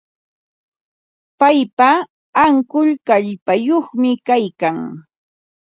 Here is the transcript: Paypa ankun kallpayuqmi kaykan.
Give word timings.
Paypa 1.39 1.89
ankun 2.45 2.89
kallpayuqmi 3.07 4.09
kaykan. 4.27 4.77